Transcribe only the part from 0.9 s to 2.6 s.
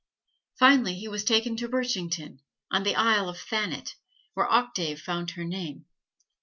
he was taken to Birchington,